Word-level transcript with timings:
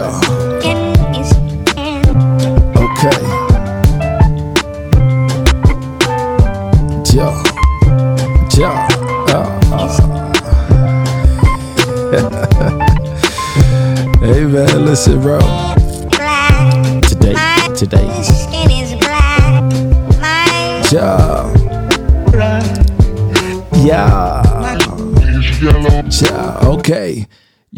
Yeah. 0.00 0.20
Okay. 2.74 3.20
Yeah. 7.12 7.34
Yeah. 8.56 8.88
hey 14.20 14.44
man, 14.46 14.84
listen, 14.86 15.20
bro. 15.20 15.38
Today, 17.02 17.34
today. 17.76 18.39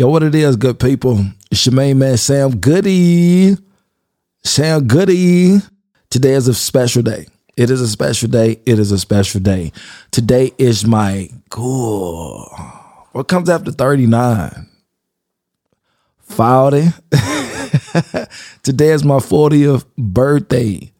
Yo, 0.02 0.08
what 0.08 0.24
it 0.24 0.34
is, 0.34 0.56
good 0.56 0.80
people? 0.80 1.24
It's 1.48 1.64
your 1.64 1.76
main 1.76 1.96
man, 1.96 2.16
Sam 2.16 2.56
Goodie. 2.56 3.56
Sam 4.42 4.88
Goodie. 4.88 5.60
Today 6.10 6.32
is 6.32 6.48
a 6.48 6.54
special 6.54 7.02
day. 7.02 7.28
It 7.56 7.70
is 7.70 7.80
a 7.80 7.86
special 7.86 8.28
day. 8.28 8.60
It 8.66 8.80
is 8.80 8.90
a 8.90 8.98
special 8.98 9.40
day. 9.40 9.70
Today 10.10 10.50
is 10.58 10.84
my 10.84 11.30
cool. 11.50 12.52
What 13.12 13.28
comes 13.28 13.48
after 13.48 13.70
39? 13.70 14.68
40. 16.22 16.88
Today 18.64 18.88
is 18.88 19.04
my 19.04 19.18
40th 19.18 19.84
birthday. 19.96 20.90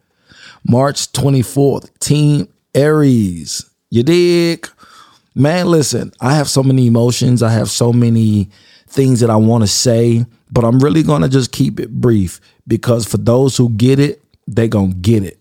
March 0.65 1.11
24th. 1.11 1.91
Team 1.98 2.47
Aries. 2.73 3.69
You 3.91 4.05
dig? 4.05 4.69
Man, 5.34 5.67
listen, 5.67 6.12
I 6.21 6.37
have 6.37 6.48
so 6.48 6.62
many 6.62 6.87
emotions. 6.87 7.43
I 7.43 7.51
have 7.51 7.69
so 7.69 7.93
many 7.93 8.48
things 8.93 9.21
that 9.21 9.31
I 9.31 9.37
want 9.37 9.63
to 9.63 9.69
say, 9.69 10.27
but 10.51 10.65
I'm 10.65 10.79
really 10.79 11.03
going 11.03 11.23
to 11.23 11.29
just 11.29 11.51
keep 11.51 11.81
it 11.81 11.91
brief 11.91 12.41
because 12.69 13.07
for 13.07 13.17
those 13.17 13.57
who 13.57 13.71
get 13.71 13.99
it, 13.99 14.23
they 14.47 14.69
going 14.69 14.93
to 14.93 14.99
get 14.99 15.25
it. 15.25 15.39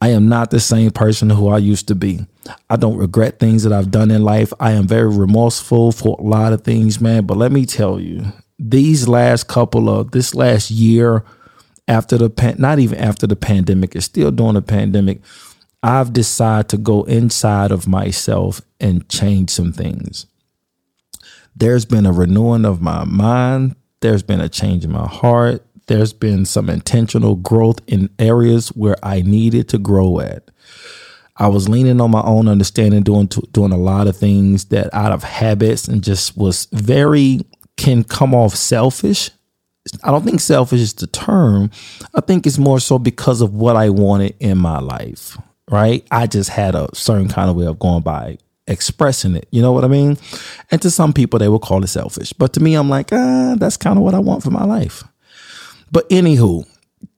I 0.00 0.08
am 0.08 0.28
not 0.28 0.50
the 0.50 0.60
same 0.60 0.90
person 0.90 1.30
who 1.30 1.48
I 1.48 1.58
used 1.58 1.88
to 1.88 1.94
be. 1.94 2.26
I 2.68 2.76
don't 2.76 2.98
regret 2.98 3.38
things 3.38 3.62
that 3.62 3.72
I've 3.72 3.90
done 3.90 4.10
in 4.10 4.22
life. 4.22 4.52
I 4.60 4.72
am 4.72 4.86
very 4.86 5.08
remorseful 5.08 5.92
for 5.92 6.16
a 6.18 6.22
lot 6.22 6.52
of 6.52 6.62
things, 6.62 7.00
man. 7.00 7.24
But 7.24 7.38
let 7.38 7.52
me 7.52 7.64
tell 7.64 7.98
you, 7.98 8.32
these 8.58 9.08
last 9.08 9.48
couple 9.48 9.88
of 9.88 10.10
this 10.10 10.34
last 10.34 10.70
year 10.70 11.24
after 11.88 12.18
the 12.18 12.28
pan, 12.28 12.56
not 12.58 12.78
even 12.78 12.98
after 12.98 13.26
the 13.26 13.36
pandemic, 13.36 13.96
it's 13.96 14.04
still 14.04 14.30
during 14.30 14.54
the 14.54 14.62
pandemic. 14.62 15.20
I've 15.82 16.12
decided 16.12 16.68
to 16.70 16.76
go 16.76 17.04
inside 17.04 17.70
of 17.70 17.88
myself 17.88 18.60
and 18.80 19.08
change 19.08 19.50
some 19.50 19.72
things. 19.72 20.26
There's 21.56 21.84
been 21.84 22.06
a 22.06 22.12
renewing 22.12 22.64
of 22.64 22.82
my 22.82 23.04
mind. 23.04 23.76
There's 24.00 24.22
been 24.22 24.40
a 24.40 24.48
change 24.48 24.84
in 24.84 24.92
my 24.92 25.06
heart 25.06 25.64
there's 25.86 26.12
been 26.12 26.44
some 26.46 26.70
intentional 26.70 27.36
growth 27.36 27.80
in 27.86 28.10
areas 28.18 28.68
where 28.68 28.96
I 29.02 29.22
needed 29.22 29.68
to 29.70 29.78
grow 29.78 30.20
at. 30.20 30.50
I 31.36 31.48
was 31.48 31.68
leaning 31.68 32.00
on 32.00 32.12
my 32.12 32.22
own 32.22 32.48
understanding, 32.48 33.02
doing 33.02 33.26
doing 33.52 33.72
a 33.72 33.76
lot 33.76 34.06
of 34.06 34.16
things 34.16 34.66
that 34.66 34.94
out 34.94 35.12
of 35.12 35.24
habits 35.24 35.88
and 35.88 36.02
just 36.02 36.36
was 36.36 36.68
very 36.72 37.40
can 37.76 38.04
come 38.04 38.34
off 38.34 38.54
selfish. 38.54 39.30
I 40.04 40.10
don't 40.10 40.24
think 40.24 40.40
selfish 40.40 40.80
is 40.80 40.94
the 40.94 41.08
term. 41.08 41.70
I 42.14 42.20
think 42.20 42.46
it's 42.46 42.56
more 42.56 42.80
so 42.80 42.98
because 42.98 43.40
of 43.40 43.54
what 43.54 43.76
I 43.76 43.90
wanted 43.90 44.36
in 44.38 44.58
my 44.58 44.78
life. 44.78 45.36
Right? 45.70 46.06
I 46.10 46.26
just 46.26 46.50
had 46.50 46.74
a 46.74 46.88
certain 46.94 47.28
kind 47.28 47.50
of 47.50 47.56
way 47.56 47.66
of 47.66 47.78
going 47.78 48.02
by 48.02 48.38
expressing 48.66 49.36
it. 49.36 49.46
You 49.50 49.62
know 49.62 49.72
what 49.72 49.84
I 49.84 49.88
mean? 49.88 50.16
And 50.70 50.80
to 50.82 50.90
some 50.90 51.12
people, 51.12 51.38
they 51.38 51.48
will 51.48 51.58
call 51.58 51.84
it 51.84 51.88
selfish. 51.88 52.32
But 52.32 52.52
to 52.54 52.60
me, 52.60 52.74
I'm 52.74 52.88
like, 52.88 53.12
ah, 53.12 53.56
that's 53.58 53.76
kind 53.76 53.98
of 53.98 54.04
what 54.04 54.14
I 54.14 54.18
want 54.18 54.42
for 54.42 54.50
my 54.50 54.64
life. 54.64 55.04
But 55.92 56.08
anywho, 56.08 56.66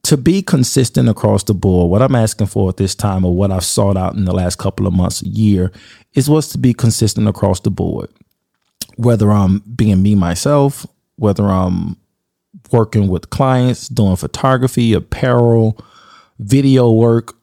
to 0.03 0.17
be 0.17 0.41
consistent 0.41 1.09
across 1.09 1.43
the 1.43 1.53
board, 1.53 1.89
what 1.89 2.01
I'm 2.01 2.15
asking 2.15 2.47
for 2.47 2.69
at 2.69 2.77
this 2.77 2.95
time, 2.95 3.25
or 3.25 3.33
what 3.33 3.51
I've 3.51 3.63
sought 3.63 3.97
out 3.97 4.15
in 4.15 4.25
the 4.25 4.33
last 4.33 4.57
couple 4.57 4.87
of 4.87 4.93
months, 4.93 5.23
year, 5.23 5.71
is 6.13 6.29
what's 6.29 6.49
to 6.49 6.57
be 6.57 6.73
consistent 6.73 7.27
across 7.27 7.59
the 7.59 7.71
board. 7.71 8.09
Whether 8.97 9.31
I'm 9.31 9.59
being 9.59 10.01
me 10.01 10.15
myself, 10.15 10.85
whether 11.15 11.45
I'm 11.45 11.97
working 12.71 13.07
with 13.07 13.29
clients, 13.29 13.87
doing 13.87 14.15
photography, 14.15 14.93
apparel, 14.93 15.79
video 16.39 16.91
work 16.91 17.35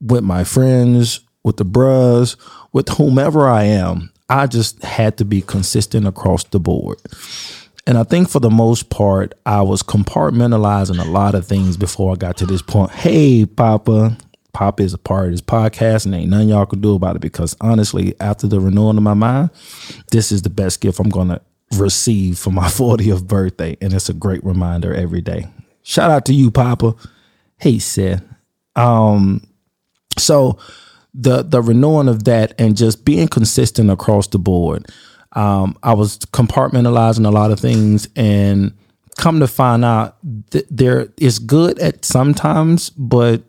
with 0.00 0.24
my 0.24 0.44
friends, 0.44 1.20
with 1.42 1.56
the 1.56 1.64
bros, 1.64 2.36
with 2.72 2.88
whomever 2.90 3.48
I 3.48 3.64
am, 3.64 4.10
I 4.28 4.46
just 4.46 4.82
had 4.82 5.16
to 5.18 5.24
be 5.24 5.42
consistent 5.42 6.06
across 6.06 6.44
the 6.44 6.60
board. 6.60 6.98
And 7.86 7.98
I 7.98 8.04
think 8.04 8.28
for 8.28 8.40
the 8.40 8.50
most 8.50 8.90
part, 8.90 9.34
I 9.46 9.62
was 9.62 9.82
compartmentalizing 9.82 11.04
a 11.04 11.10
lot 11.10 11.34
of 11.34 11.46
things 11.46 11.76
before 11.76 12.12
I 12.12 12.16
got 12.16 12.36
to 12.38 12.46
this 12.46 12.62
point. 12.62 12.92
Hey, 12.92 13.46
Papa. 13.46 14.16
Papa 14.52 14.82
is 14.82 14.94
a 14.94 14.98
part 14.98 15.26
of 15.26 15.30
this 15.32 15.40
podcast, 15.40 16.06
and 16.06 16.14
ain't 16.14 16.30
nothing 16.30 16.48
y'all 16.48 16.66
can 16.66 16.80
do 16.80 16.94
about 16.94 17.16
it 17.16 17.22
because 17.22 17.56
honestly, 17.60 18.14
after 18.20 18.46
the 18.46 18.60
renewing 18.60 18.96
of 18.96 19.02
my 19.02 19.14
mind, 19.14 19.50
this 20.10 20.32
is 20.32 20.42
the 20.42 20.50
best 20.50 20.80
gift 20.80 20.98
I'm 20.98 21.08
gonna 21.08 21.40
receive 21.76 22.38
for 22.38 22.50
my 22.50 22.66
40th 22.68 23.26
birthday. 23.26 23.76
And 23.80 23.92
it's 23.92 24.08
a 24.08 24.14
great 24.14 24.44
reminder 24.44 24.94
every 24.94 25.20
day. 25.20 25.46
Shout 25.82 26.10
out 26.10 26.24
to 26.26 26.34
you, 26.34 26.50
Papa. 26.50 26.94
Hey, 27.58 27.78
Seth. 27.78 28.22
Um, 28.76 29.42
so 30.18 30.58
the 31.12 31.42
the 31.42 31.60
renewing 31.60 32.08
of 32.08 32.24
that 32.24 32.54
and 32.58 32.76
just 32.76 33.04
being 33.04 33.28
consistent 33.28 33.90
across 33.90 34.26
the 34.28 34.38
board 34.38 34.86
um, 35.32 35.76
I 35.82 35.94
was 35.94 36.18
compartmentalizing 36.18 37.26
a 37.26 37.30
lot 37.30 37.50
of 37.50 37.60
things 37.60 38.08
and 38.16 38.72
come 39.16 39.40
to 39.40 39.46
find 39.46 39.84
out 39.84 40.16
that 40.50 40.66
there 40.70 41.08
is 41.18 41.38
good 41.38 41.78
at 41.78 42.04
sometimes, 42.04 42.90
but 42.90 43.42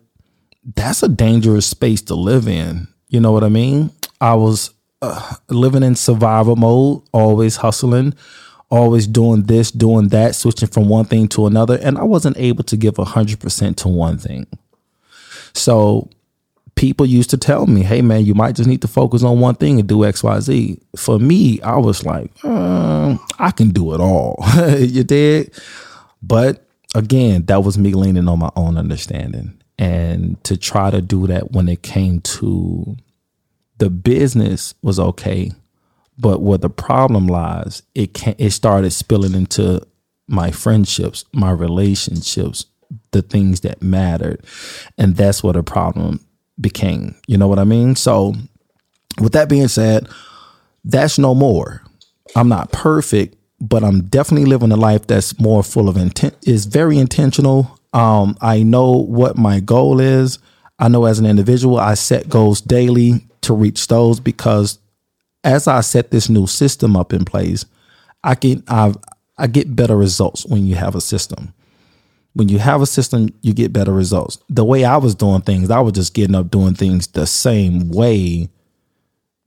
that's 0.76 1.02
a 1.02 1.10
dangerous 1.10 1.66
space 1.66 2.02
to 2.04 2.16
live 2.16 2.48
in. 2.48 2.88
You 3.08 3.20
know 3.20 3.32
what 3.32 3.44
I 3.44 3.50
mean? 3.50 3.92
I 4.20 4.36
was 4.36 4.72
uh, 5.02 5.36
living 5.50 5.84
in 5.84 5.96
survival 5.96 6.56
mode, 6.56 7.02
always 7.12 7.58
hustling, 7.58 8.14
always 8.70 9.08
doing 9.08 9.44
this, 9.44 9.72
doing 9.72 10.10
that, 10.10 10.36
switching 10.36 10.70
from 10.70 10.88
one 10.88 11.06
thing 11.06 11.28
to 11.30 11.48
another. 11.48 11.80
And 11.82 11.98
I 11.98 12.04
wasn't 12.04 12.38
able 12.38 12.64
to 12.66 12.78
give 12.78 12.96
100% 12.96 13.76
to 13.78 13.88
one 13.88 14.18
thing. 14.20 14.46
So 15.54 16.10
people 16.82 17.06
used 17.06 17.30
to 17.30 17.38
tell 17.38 17.68
me, 17.68 17.84
hey 17.84 18.02
man, 18.02 18.26
you 18.26 18.34
might 18.34 18.56
just 18.56 18.68
need 18.68 18.82
to 18.82 18.88
focus 18.88 19.22
on 19.22 19.40
one 19.40 19.54
thing 19.54 19.80
and 19.80 19.88
do 19.88 20.00
XYZ. 20.00 20.82
For 20.96 21.20
me, 21.20 21.62
I 21.62 21.78
was 21.78 22.04
like, 22.04 22.32
uh, 22.44 23.16
I 23.38 23.52
can 23.52 23.70
do 23.70 23.94
it 23.94 24.00
all. 24.02 24.44
you 24.80 25.04
did? 25.04 25.54
But 26.24 26.66
again, 26.96 27.46
that 27.46 27.64
was 27.64 27.78
me 27.78 27.94
leaning 27.94 28.28
on 28.28 28.40
my 28.40 28.50
own 28.56 28.80
understanding. 28.80 29.62
And 29.78 30.44
to 30.44 30.58
try 30.58 30.90
to 30.90 31.04
do 31.04 31.28
that 31.28 31.52
when 31.52 31.70
it 31.70 31.84
came 31.84 32.20
to 32.22 32.98
the 33.78 33.92
business 33.92 34.74
was 34.82 35.00
okay. 35.00 35.52
But 36.18 36.42
where 36.42 36.58
the 36.58 36.70
problem 36.72 37.28
lies, 37.28 37.84
it 37.94 38.16
can 38.16 38.34
it 38.40 38.52
started 38.52 38.90
spilling 38.90 39.36
into 39.36 39.86
my 40.28 40.50
friendships, 40.50 41.26
my 41.32 41.52
relationships, 41.52 42.66
the 43.12 43.22
things 43.22 43.60
that 43.60 43.84
mattered. 43.84 44.44
And 44.98 45.16
that's 45.16 45.44
what 45.44 45.56
a 45.56 45.62
problem 45.62 46.26
became. 46.62 47.16
You 47.28 47.38
know 47.38 47.48
what 47.48 47.60
I 47.60 47.64
mean? 47.64 47.96
So, 47.96 48.34
with 49.20 49.34
that 49.34 49.50
being 49.50 49.68
said, 49.68 50.08
that's 50.84 51.18
no 51.18 51.36
more. 51.36 51.82
I'm 52.36 52.48
not 52.48 52.72
perfect, 52.72 53.36
but 53.60 53.84
I'm 53.84 54.04
definitely 54.04 54.46
living 54.46 54.72
a 54.72 54.78
life 54.78 55.08
that's 55.08 55.40
more 55.40 55.64
full 55.64 55.90
of 55.90 55.98
intent, 55.98 56.36
is 56.44 56.66
very 56.66 56.98
intentional. 56.98 57.80
Um, 57.94 58.38
I 58.42 58.64
know 58.64 58.92
what 58.92 59.38
my 59.38 59.60
goal 59.60 60.00
is. 60.00 60.40
I 60.80 60.88
know 60.88 61.06
as 61.06 61.20
an 61.20 61.26
individual, 61.26 61.78
I 61.78 61.94
set 61.94 62.30
goals 62.30 62.62
daily 62.62 63.26
to 63.42 63.54
reach 63.54 63.88
those 63.88 64.20
because 64.20 64.80
as 65.44 65.68
I 65.68 65.82
set 65.82 66.12
this 66.12 66.30
new 66.30 66.48
system 66.48 66.96
up 66.96 67.14
in 67.14 67.26
place, 67.26 67.66
I 68.24 68.36
can 68.36 68.64
I 68.68 68.94
I 69.38 69.48
get 69.48 69.76
better 69.76 69.98
results 69.98 70.46
when 70.46 70.66
you 70.66 70.76
have 70.76 70.96
a 70.96 71.02
system 71.02 71.54
when 72.34 72.50
you 72.50 72.60
have 72.60 72.82
a 72.82 72.86
system, 72.86 73.30
you 73.42 73.54
get 73.54 73.74
better 73.74 73.94
results. 73.94 74.40
The 74.50 74.66
way 74.66 74.86
I 74.86 74.98
was 74.98 75.16
doing 75.16 75.42
things, 75.42 75.70
I 75.70 75.80
was 75.80 75.94
just 75.94 76.14
getting 76.14 76.36
up 76.36 76.50
doing 76.50 76.74
things 76.74 77.08
the 77.08 77.28
same 77.28 77.90
way 77.90 78.50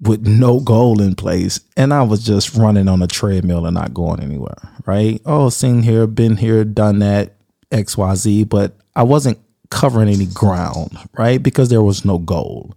with 0.01 0.27
no 0.27 0.61
goal 0.61 1.01
in 1.01 1.15
place. 1.15 1.61
And 1.77 1.95
I 1.95 2.03
was 2.03 2.25
just 2.25 2.55
running 2.55 2.89
on 2.89 3.03
a 3.03 3.07
treadmill 3.07 3.65
and 3.67 3.75
not 3.75 3.95
going 3.95 4.21
anywhere, 4.21 4.59
right? 4.85 5.21
Oh, 5.25 5.49
seen 5.49 5.83
here, 5.83 6.07
been 6.07 6.37
here, 6.37 6.65
done 6.65 6.99
that, 6.99 7.35
XYZ, 7.71 8.49
but 8.49 8.77
I 8.95 9.03
wasn't 9.03 9.39
covering 9.71 10.09
any 10.09 10.27
ground, 10.27 10.97
right? 11.17 11.43
Because 11.43 11.71
there 11.71 11.83
was 11.83 12.05
no 12.05 12.19
goal. 12.19 12.75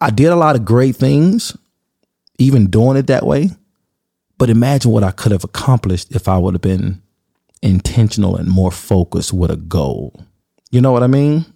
I 0.00 0.10
did 0.10 0.26
a 0.26 0.36
lot 0.36 0.56
of 0.56 0.64
great 0.64 0.96
things, 0.96 1.56
even 2.38 2.68
doing 2.68 2.96
it 2.96 3.06
that 3.06 3.24
way. 3.24 3.50
But 4.38 4.50
imagine 4.50 4.90
what 4.90 5.04
I 5.04 5.12
could 5.12 5.32
have 5.32 5.44
accomplished 5.44 6.14
if 6.14 6.28
I 6.28 6.36
would 6.36 6.54
have 6.54 6.60
been 6.62 7.00
intentional 7.62 8.36
and 8.36 8.48
more 8.48 8.70
focused 8.70 9.32
with 9.32 9.50
a 9.50 9.56
goal. 9.56 10.24
You 10.70 10.80
know 10.80 10.92
what 10.92 11.02
I 11.02 11.08
mean? 11.08 11.46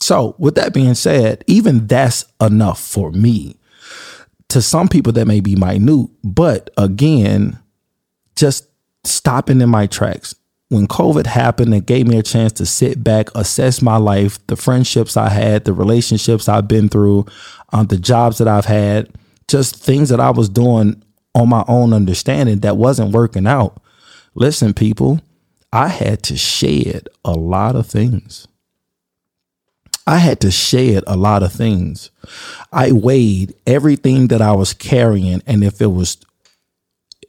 So, 0.00 0.34
with 0.38 0.54
that 0.54 0.72
being 0.72 0.94
said, 0.94 1.44
even 1.46 1.86
that's 1.86 2.24
enough 2.40 2.80
for 2.80 3.12
me. 3.12 3.56
To 4.48 4.62
some 4.62 4.88
people, 4.88 5.12
that 5.12 5.26
may 5.26 5.40
be 5.40 5.54
minute, 5.54 6.08
but 6.24 6.70
again, 6.76 7.58
just 8.34 8.66
stopping 9.04 9.60
in 9.60 9.68
my 9.68 9.86
tracks, 9.86 10.34
when 10.70 10.86
COVID 10.86 11.26
happened, 11.26 11.74
it 11.74 11.84
gave 11.84 12.06
me 12.06 12.16
a 12.16 12.22
chance 12.22 12.52
to 12.52 12.66
sit 12.66 13.02
back, 13.02 13.28
assess 13.34 13.82
my 13.82 13.96
life, 13.96 14.44
the 14.46 14.56
friendships 14.56 15.16
I 15.16 15.28
had, 15.28 15.64
the 15.64 15.72
relationships 15.72 16.48
I've 16.48 16.68
been 16.68 16.88
through, 16.88 17.26
um, 17.72 17.86
the 17.88 17.98
jobs 17.98 18.38
that 18.38 18.46
I've 18.46 18.66
had, 18.66 19.08
just 19.48 19.76
things 19.76 20.08
that 20.10 20.20
I 20.20 20.30
was 20.30 20.48
doing 20.48 21.02
on 21.34 21.48
my 21.48 21.64
own 21.66 21.92
understanding 21.92 22.60
that 22.60 22.76
wasn't 22.76 23.12
working 23.12 23.48
out. 23.48 23.82
Listen, 24.34 24.72
people, 24.72 25.20
I 25.72 25.88
had 25.88 26.22
to 26.24 26.36
shed 26.36 27.08
a 27.24 27.32
lot 27.32 27.76
of 27.76 27.86
things. 27.86 28.48
I 30.06 30.18
had 30.18 30.40
to 30.40 30.50
shed 30.50 31.04
a 31.06 31.16
lot 31.16 31.42
of 31.42 31.52
things. 31.52 32.10
I 32.72 32.90
weighed 32.90 33.54
everything 33.66 34.28
that 34.28 34.42
I 34.42 34.52
was 34.52 34.72
carrying, 34.72 35.42
and 35.46 35.62
if 35.62 35.80
it 35.80 35.86
was 35.92 36.16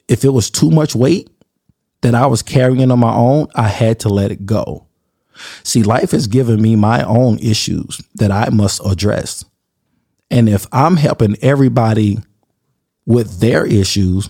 if 0.08 0.24
it 0.24 0.30
was 0.30 0.50
too 0.50 0.70
much 0.70 0.94
weight 0.94 1.30
that 2.00 2.14
I 2.14 2.26
was 2.26 2.42
carrying 2.42 2.90
on 2.90 2.98
my 2.98 3.14
own, 3.14 3.46
I 3.54 3.68
had 3.68 4.00
to 4.00 4.08
let 4.08 4.32
it 4.32 4.44
go. 4.44 4.86
See, 5.62 5.82
life 5.82 6.10
has 6.10 6.26
given 6.26 6.60
me 6.60 6.76
my 6.76 7.04
own 7.04 7.38
issues 7.38 8.02
that 8.16 8.30
I 8.30 8.50
must 8.50 8.84
address. 8.84 9.44
And 10.30 10.48
if 10.48 10.66
I'm 10.72 10.96
helping 10.96 11.36
everybody 11.40 12.18
with 13.06 13.40
their 13.40 13.64
issues, 13.64 14.28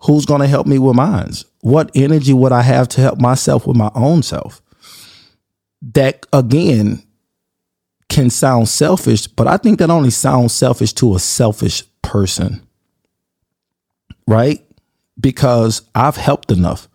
who's 0.00 0.26
going 0.26 0.40
to 0.40 0.46
help 0.46 0.66
me 0.66 0.78
with 0.78 0.96
mine? 0.96 1.32
What 1.60 1.90
energy 1.94 2.32
would 2.32 2.52
I 2.52 2.62
have 2.62 2.88
to 2.88 3.00
help 3.00 3.20
myself 3.20 3.66
with 3.66 3.76
my 3.76 3.90
own 3.94 4.22
self? 4.22 4.62
That 5.82 6.26
again 6.32 7.02
can 8.08 8.30
sound 8.30 8.68
selfish, 8.68 9.26
but 9.26 9.46
I 9.46 9.56
think 9.56 9.78
that 9.78 9.90
only 9.90 10.10
sounds 10.10 10.52
selfish 10.52 10.92
to 10.94 11.14
a 11.14 11.18
selfish 11.18 11.82
person. 12.02 12.66
Right? 14.26 14.64
Because 15.18 15.82
I've 15.94 16.16
helped 16.16 16.50
enough. 16.50 16.88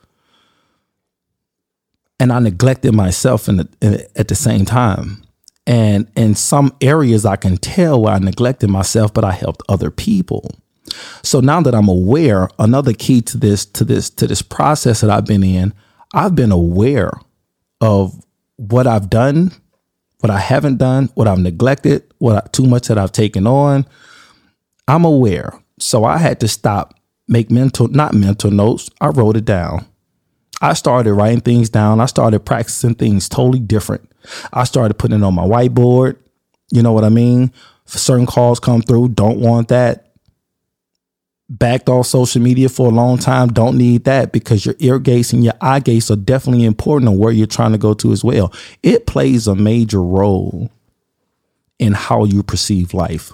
And 2.19 2.31
I 2.31 2.39
neglected 2.39 2.93
myself 2.93 3.49
in 3.49 3.57
the, 3.57 3.69
in, 3.81 4.05
at 4.15 4.27
the 4.27 4.35
same 4.35 4.63
time. 4.63 5.23
And 5.65 6.07
in 6.15 6.35
some 6.35 6.75
areas, 6.81 7.25
I 7.25 7.35
can 7.35 7.57
tell 7.57 8.01
where 8.01 8.13
I 8.13 8.19
neglected 8.19 8.69
myself, 8.69 9.13
but 9.13 9.23
I 9.23 9.31
helped 9.31 9.63
other 9.69 9.91
people. 9.91 10.55
So 11.23 11.39
now 11.39 11.61
that 11.61 11.75
I'm 11.75 11.87
aware, 11.87 12.49
another 12.59 12.93
key 12.93 13.21
to 13.21 13.37
this 13.37 13.65
to 13.65 13.83
this 13.83 14.09
to 14.11 14.27
this 14.27 14.41
process 14.41 15.01
that 15.01 15.09
I've 15.09 15.25
been 15.25 15.43
in, 15.43 15.73
I've 16.13 16.35
been 16.35 16.51
aware 16.51 17.11
of 17.79 18.23
what 18.57 18.87
I've 18.87 19.09
done, 19.09 19.51
what 20.19 20.29
I 20.29 20.39
haven't 20.39 20.77
done, 20.77 21.09
what 21.15 21.27
I've 21.27 21.39
neglected, 21.39 22.03
what 22.19 22.35
I, 22.35 22.47
too 22.51 22.65
much 22.65 22.87
that 22.87 22.97
I've 22.97 23.11
taken 23.11 23.47
on. 23.47 23.85
I'm 24.87 25.05
aware. 25.05 25.53
So 25.79 26.03
I 26.03 26.17
had 26.17 26.39
to 26.41 26.47
stop, 26.47 26.93
make 27.27 27.49
mental, 27.49 27.87
not 27.87 28.13
mental 28.13 28.51
notes. 28.51 28.89
I 28.99 29.07
wrote 29.07 29.37
it 29.37 29.45
down. 29.45 29.85
I 30.61 30.73
started 30.73 31.13
writing 31.13 31.41
things 31.41 31.69
down. 31.69 31.99
I 31.99 32.05
started 32.05 32.41
practicing 32.41 32.93
things 32.93 33.27
totally 33.27 33.59
different. 33.59 34.07
I 34.53 34.65
started 34.65 34.95
putting 34.95 35.19
it 35.19 35.23
on 35.23 35.33
my 35.33 35.43
whiteboard. 35.43 36.17
You 36.71 36.83
know 36.83 36.93
what 36.93 37.03
I 37.03 37.09
mean? 37.09 37.51
certain 37.87 38.25
calls 38.25 38.59
come 38.59 38.81
through, 38.81 39.09
don't 39.09 39.39
want 39.39 39.67
that 39.67 40.10
backed 41.51 41.89
off 41.89 42.07
social 42.07 42.41
media 42.41 42.69
for 42.69 42.87
a 42.87 42.93
long 42.93 43.17
time 43.17 43.49
don't 43.49 43.77
need 43.77 44.05
that 44.05 44.31
because 44.31 44.65
your 44.65 44.75
ear 44.79 44.99
gates 44.99 45.33
and 45.33 45.43
your 45.43 45.53
eye 45.59 45.81
gates 45.81 46.09
are 46.09 46.15
definitely 46.15 46.63
important 46.63 47.09
on 47.09 47.17
where 47.17 47.31
you're 47.31 47.45
trying 47.45 47.73
to 47.73 47.77
go 47.77 47.93
to 47.93 48.13
as 48.13 48.23
well. 48.23 48.53
It 48.83 49.05
plays 49.05 49.47
a 49.47 49.55
major 49.55 50.01
role 50.01 50.71
in 51.77 51.91
how 51.91 52.23
you 52.23 52.41
perceive 52.41 52.93
life. 52.93 53.33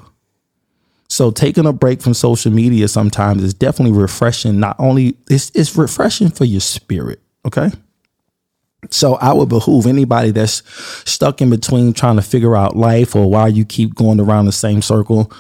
So 1.09 1.29
taking 1.29 1.67
a 1.67 1.73
break 1.73 2.01
from 2.01 2.15
social 2.15 2.51
media 2.51 2.87
sometimes 2.87 3.43
is 3.43 3.53
definitely 3.53 3.97
refreshing. 3.97 4.59
Not 4.59 4.75
only 4.79 5.15
it's 5.29 5.51
it's 5.53 5.75
refreshing 5.77 6.29
for 6.29 6.45
your 6.45 6.61
spirit, 6.61 7.21
okay? 7.45 7.69
So 8.89 9.15
I 9.15 9.31
would 9.31 9.49
behoove 9.49 9.85
anybody 9.85 10.31
that's 10.31 10.63
stuck 11.09 11.41
in 11.41 11.49
between 11.51 11.93
trying 11.93 12.15
to 12.15 12.21
figure 12.21 12.55
out 12.55 12.75
life 12.75 13.15
or 13.15 13.29
why 13.29 13.47
you 13.47 13.63
keep 13.63 13.93
going 13.93 14.19
around 14.19 14.45
the 14.45 14.51
same 14.51 14.81
circle 14.81 15.31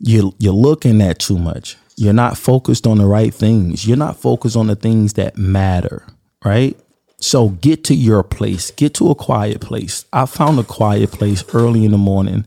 you 0.00 0.34
you're 0.38 0.52
looking 0.52 1.00
at 1.00 1.18
too 1.18 1.38
much. 1.38 1.76
You're 1.96 2.12
not 2.12 2.38
focused 2.38 2.86
on 2.86 2.98
the 2.98 3.06
right 3.06 3.32
things. 3.32 3.86
You're 3.86 3.96
not 3.96 4.16
focused 4.16 4.56
on 4.56 4.66
the 4.68 4.76
things 4.76 5.14
that 5.14 5.36
matter, 5.36 6.06
right? 6.44 6.78
So 7.18 7.50
get 7.50 7.84
to 7.84 7.94
your 7.94 8.22
place. 8.22 8.70
Get 8.70 8.94
to 8.94 9.10
a 9.10 9.14
quiet 9.14 9.60
place. 9.60 10.06
I 10.12 10.24
found 10.24 10.58
a 10.58 10.64
quiet 10.64 11.12
place 11.12 11.44
early 11.52 11.84
in 11.84 11.90
the 11.90 11.98
morning 11.98 12.46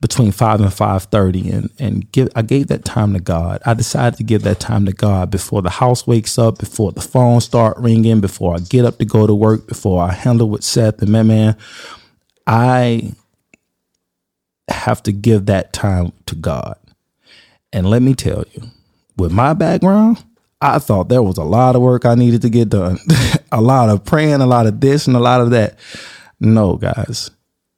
between 0.00 0.30
5 0.30 0.60
and 0.60 0.72
5:30 0.72 1.50
and 1.50 1.70
and 1.80 2.12
give 2.12 2.28
I 2.36 2.42
gave 2.42 2.68
that 2.68 2.84
time 2.84 3.14
to 3.14 3.20
God. 3.20 3.60
I 3.66 3.74
decided 3.74 4.18
to 4.18 4.24
give 4.24 4.42
that 4.42 4.60
time 4.60 4.86
to 4.86 4.92
God 4.92 5.30
before 5.30 5.62
the 5.62 5.70
house 5.70 6.06
wakes 6.06 6.38
up, 6.38 6.58
before 6.58 6.92
the 6.92 7.00
phone 7.00 7.40
start 7.40 7.76
ringing, 7.78 8.20
before 8.20 8.54
I 8.54 8.58
get 8.60 8.84
up 8.84 8.98
to 8.98 9.04
go 9.04 9.26
to 9.26 9.34
work, 9.34 9.66
before 9.66 10.02
I 10.02 10.12
handle 10.12 10.48
with 10.48 10.62
Seth 10.62 11.02
and 11.02 11.10
man 11.10 11.26
man. 11.26 11.56
I 12.46 13.14
have 14.68 15.02
to 15.04 15.12
give 15.12 15.46
that 15.46 15.72
time 15.72 16.12
to 16.26 16.34
God. 16.34 16.76
And 17.72 17.88
let 17.88 18.02
me 18.02 18.14
tell 18.14 18.44
you, 18.52 18.62
with 19.16 19.32
my 19.32 19.54
background, 19.54 20.22
I 20.60 20.78
thought 20.78 21.08
there 21.08 21.22
was 21.22 21.36
a 21.36 21.44
lot 21.44 21.76
of 21.76 21.82
work 21.82 22.04
I 22.04 22.14
needed 22.14 22.42
to 22.42 22.48
get 22.50 22.70
done. 22.70 22.98
a 23.52 23.60
lot 23.60 23.88
of 23.88 24.04
praying, 24.04 24.40
a 24.40 24.46
lot 24.46 24.66
of 24.66 24.80
this 24.80 25.06
and 25.06 25.16
a 25.16 25.20
lot 25.20 25.40
of 25.40 25.50
that. 25.50 25.78
No, 26.40 26.76
guys. 26.76 27.30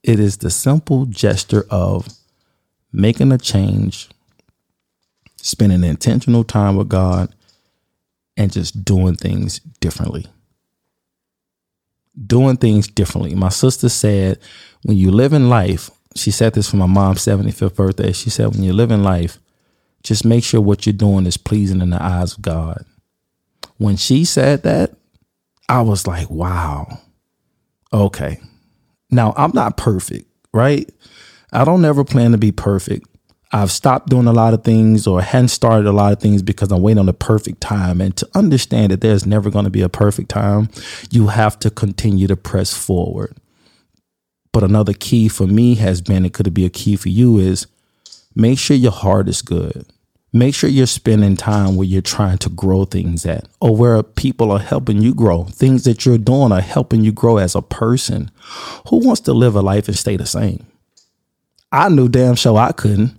It 0.03 0.21
is 0.21 0.39
the 0.39 0.51
simple 0.51 1.07
gesture 1.07 1.67
of 1.71 2.09
making 2.93 3.33
a 3.33 3.39
change, 3.39 4.09
spending 5.37 5.85
intentional 5.85 6.45
time 6.45 6.77
with 6.77 6.89
God, 6.89 7.35
and 8.37 8.53
just 8.53 8.85
doing 8.85 9.17
things 9.17 9.59
differently. 9.81 10.27
Doing 12.27 12.57
things 12.57 12.87
differently. 12.87 13.35
My 13.35 13.49
sister 13.49 13.89
said, 13.89 14.39
when 14.85 14.97
you 14.97 15.11
live 15.11 15.33
in 15.33 15.49
life, 15.49 15.91
she 16.19 16.31
said 16.31 16.55
this 16.55 16.71
for 16.71 16.77
my 16.77 16.87
mom's 16.87 17.25
75th 17.25 17.77
birthday. 17.77 18.13
She 18.13 18.31
said, 18.31 18.49
when 18.49 18.63
you 18.63 18.73
live 18.73 18.91
in 18.91 19.03
life, 19.03 19.39
just 20.03 20.25
make 20.25 20.45
sure 20.45 20.61
what 20.61 20.87
you're 20.87 20.93
doing 20.93 21.27
is 21.27 21.37
pleasing 21.37 21.81
in 21.81 21.91
the 21.91 22.03
eyes 22.03 22.35
of 22.35 22.43
God. 22.43 22.85
When 23.79 23.97
she 23.97 24.25
said 24.25 24.63
that, 24.65 24.95
I 25.69 25.83
was 25.83 26.07
like, 26.07 26.31
wow. 26.31 27.01
Okay. 27.93 28.41
Now, 29.11 29.35
I'm 29.37 29.53
not 29.55 29.77
perfect, 29.77 30.27
right? 30.53 30.91
I 31.53 31.65
don't 31.65 31.85
ever 31.85 32.05
plan 32.05 32.33
to 32.33 32.39
be 32.39 32.53
perfect. 32.53 33.07
I've 33.51 33.71
stopped 33.71 34.11
doing 34.11 34.27
a 34.27 34.33
lot 34.33 34.53
of 34.53 34.63
things 34.63 35.07
or 35.07 35.23
hadn't 35.23 35.49
started 35.49 35.89
a 35.89 35.93
lot 35.93 36.13
of 36.13 36.21
things 36.21 36.43
because 36.43 36.71
I'm 36.71 36.83
waiting 36.83 36.99
on 36.99 37.07
the 37.07 37.15
perfect 37.15 37.63
time. 37.63 38.01
And 38.01 38.15
to 38.17 38.29
understand 38.35 38.93
that 38.93 39.01
there's 39.01 39.25
never 39.25 39.49
going 39.49 39.65
to 39.65 39.71
be 39.71 39.81
a 39.81 39.89
perfect 39.89 40.29
time, 40.29 40.69
you 41.11 41.29
have 41.29 41.59
to 41.61 41.71
continue 41.71 42.27
to 42.27 42.37
press 42.37 42.75
forward. 42.75 43.35
But 44.53 44.65
another 44.65 44.93
key 44.93 45.29
for 45.29 45.47
me 45.47 45.75
has 45.77 46.01
been, 46.01 46.25
it 46.25 46.33
could 46.33 46.53
be 46.55 46.65
a 46.65 46.71
key 46.71 46.97
for 46.97 47.09
you, 47.09 47.39
is 47.39 47.67
make 48.35 48.59
sure 48.59 48.77
your 48.77 48.93
heart 48.93 49.29
is 49.29 49.43
good. 49.43 49.87
Make 50.33 50.55
sure 50.55 50.69
you're 50.69 50.87
spending 50.87 51.37
time 51.37 51.77
where 51.77 51.87
you're 51.87 52.03
trying 52.03 52.39
to 52.39 52.51
grow 52.51 52.85
things 52.85 53.25
at 53.25 53.49
or 53.61 53.75
where 53.75 54.03
people 54.03 54.53
are 54.53 54.59
helping 54.59 55.01
you 55.01 55.15
grow. 55.15 55.45
Things 55.45 55.85
that 55.85 56.05
you're 56.05 56.19
doing 56.19 56.53
are 56.53 56.61
helping 56.61 57.03
you 57.03 57.13
grow 57.13 57.39
as 57.39 57.55
a 57.55 57.63
person. 57.63 58.31
Who 58.89 58.99
wants 58.99 59.23
to 59.23 59.33
live 59.33 59.57
a 59.57 59.63
life 59.63 59.89
and 59.89 59.97
stay 59.97 60.17
the 60.17 60.27
same? 60.27 60.67
I 61.73 61.89
knew 61.89 62.09
damn 62.09 62.35
sure 62.35 62.59
I 62.59 62.73
couldn't. 62.73 63.19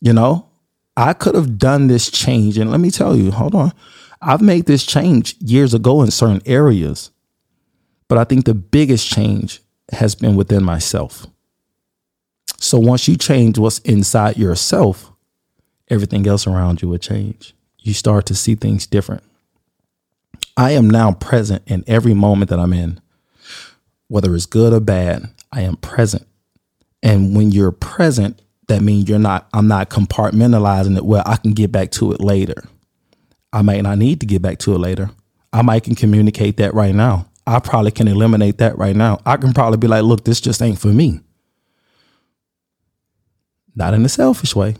You 0.00 0.12
know, 0.12 0.48
I 0.96 1.14
could 1.14 1.34
have 1.34 1.58
done 1.58 1.88
this 1.88 2.10
change. 2.10 2.58
And 2.58 2.70
let 2.70 2.80
me 2.80 2.90
tell 2.92 3.16
you, 3.16 3.32
hold 3.32 3.56
on. 3.56 3.72
I've 4.22 4.40
made 4.40 4.66
this 4.66 4.86
change 4.86 5.34
years 5.40 5.74
ago 5.74 6.00
in 6.02 6.10
certain 6.12 6.42
areas. 6.46 7.10
But 8.08 8.18
I 8.18 8.24
think 8.24 8.44
the 8.44 8.54
biggest 8.54 9.08
change 9.08 9.60
has 9.92 10.14
been 10.14 10.36
within 10.36 10.64
myself. 10.64 11.26
So 12.58 12.78
once 12.78 13.06
you 13.06 13.16
change 13.16 13.58
what's 13.58 13.78
inside 13.80 14.36
yourself, 14.36 15.12
everything 15.88 16.26
else 16.26 16.46
around 16.46 16.82
you 16.82 16.88
will 16.88 16.98
change. 16.98 17.54
You 17.78 17.94
start 17.94 18.26
to 18.26 18.34
see 18.34 18.54
things 18.54 18.86
different. 18.86 19.22
I 20.56 20.72
am 20.72 20.88
now 20.88 21.12
present 21.12 21.62
in 21.66 21.84
every 21.86 22.14
moment 22.14 22.50
that 22.50 22.58
I'm 22.58 22.72
in, 22.72 23.00
whether 24.08 24.34
it's 24.34 24.46
good 24.46 24.72
or 24.72 24.80
bad. 24.80 25.30
I 25.52 25.60
am 25.60 25.76
present. 25.76 26.26
And 27.02 27.36
when 27.36 27.52
you're 27.52 27.72
present, 27.72 28.40
that 28.68 28.82
means 28.82 29.08
you're 29.08 29.18
not, 29.18 29.48
I'm 29.52 29.68
not 29.68 29.90
compartmentalizing 29.90 30.96
it. 30.96 31.04
Well, 31.04 31.22
I 31.26 31.36
can 31.36 31.52
get 31.52 31.70
back 31.70 31.90
to 31.92 32.12
it 32.12 32.20
later. 32.20 32.64
I 33.52 33.62
might 33.62 33.82
not 33.82 33.98
need 33.98 34.20
to 34.20 34.26
get 34.26 34.42
back 34.42 34.58
to 34.60 34.74
it 34.74 34.78
later. 34.78 35.10
I 35.52 35.62
might 35.62 35.84
can 35.84 35.94
communicate 35.94 36.56
that 36.56 36.74
right 36.74 36.94
now. 36.94 37.26
I 37.46 37.60
probably 37.60 37.92
can 37.92 38.08
eliminate 38.08 38.58
that 38.58 38.76
right 38.76 38.96
now. 38.96 39.20
I 39.24 39.36
can 39.36 39.52
probably 39.52 39.78
be 39.78 39.86
like, 39.86 40.02
look, 40.02 40.24
this 40.24 40.40
just 40.40 40.60
ain't 40.60 40.78
for 40.78 40.88
me. 40.88 41.20
Not 43.74 43.94
in 43.94 44.04
a 44.04 44.08
selfish 44.08 44.56
way, 44.56 44.76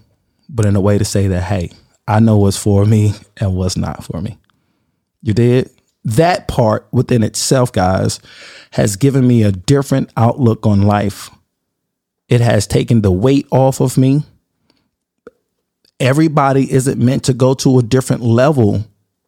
but 0.48 0.66
in 0.66 0.74
a 0.74 0.80
way 0.80 0.98
to 0.98 1.04
say 1.04 1.28
that, 1.28 1.42
hey, 1.42 1.70
I 2.08 2.20
know 2.20 2.38
what's 2.38 2.56
for 2.56 2.84
me 2.84 3.12
and 3.36 3.54
what's 3.54 3.76
not 3.76 4.02
for 4.02 4.20
me. 4.20 4.38
You 5.22 5.34
did? 5.34 5.70
That 6.04 6.48
part 6.48 6.86
within 6.92 7.22
itself, 7.22 7.72
guys, 7.72 8.20
has 8.72 8.96
given 8.96 9.26
me 9.26 9.42
a 9.42 9.52
different 9.52 10.10
outlook 10.16 10.66
on 10.66 10.82
life. 10.82 11.30
It 12.28 12.40
has 12.40 12.66
taken 12.66 13.02
the 13.02 13.12
weight 13.12 13.46
off 13.50 13.80
of 13.80 13.96
me. 13.96 14.24
Everybody 15.98 16.70
isn't 16.72 16.98
meant 16.98 17.24
to 17.24 17.34
go 17.34 17.54
to 17.54 17.78
a 17.78 17.82
different 17.82 18.22
level 18.22 18.84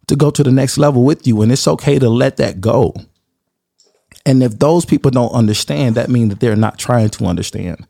to 0.09 0.17
go 0.17 0.31
to 0.31 0.43
the 0.43 0.51
next 0.51 0.79
level 0.79 1.05
with 1.05 1.27
you. 1.27 1.41
And 1.43 1.53
it's 1.53 1.69
okay 1.69 1.99
to 1.99 2.09
let 2.09 2.39
that 2.39 2.61
go. 2.61 2.95
And 4.29 4.43
if 4.43 4.59
those 4.59 4.85
people 4.85 5.11
don't 5.11 5.33
understand, 5.33 5.95
that 5.95 6.11
means 6.11 6.29
that 6.29 6.41
they're 6.41 6.55
not 6.55 6.79
trying 6.79 7.09
to 7.09 7.25
understand. 7.25 7.87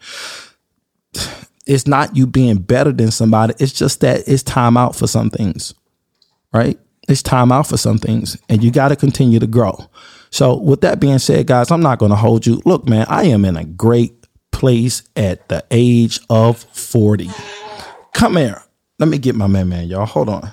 It's 1.66 1.88
not 1.88 2.14
you 2.16 2.28
being 2.28 2.58
better 2.58 2.92
than 2.92 3.10
somebody. 3.10 3.54
It's 3.58 3.72
just 3.72 4.02
that 4.02 4.22
it's 4.28 4.44
time 4.44 4.76
out 4.76 4.94
for 4.94 5.08
some 5.08 5.30
things, 5.30 5.74
right? 6.54 6.78
It's 7.08 7.24
time 7.24 7.50
out 7.50 7.66
for 7.66 7.76
some 7.76 7.98
things, 7.98 8.38
and 8.48 8.62
you 8.62 8.70
got 8.70 8.88
to 8.88 8.96
continue 8.96 9.40
to 9.40 9.48
grow. 9.48 9.90
So, 10.30 10.56
with 10.56 10.82
that 10.82 11.00
being 11.00 11.18
said, 11.18 11.48
guys, 11.48 11.72
I'm 11.72 11.82
not 11.82 11.98
going 11.98 12.10
to 12.10 12.16
hold 12.16 12.46
you. 12.46 12.62
Look, 12.64 12.88
man, 12.88 13.06
I 13.08 13.24
am 13.24 13.44
in 13.44 13.56
a 13.56 13.64
great 13.64 14.14
place 14.52 15.02
at 15.16 15.48
the 15.48 15.64
age 15.72 16.20
of 16.30 16.62
40. 16.72 17.30
Come 18.14 18.36
here. 18.36 18.62
Let 19.00 19.08
me 19.08 19.18
get 19.18 19.34
my 19.34 19.48
man, 19.48 19.68
man, 19.68 19.88
y'all. 19.88 20.06
Hold 20.06 20.28
on. 20.28 20.52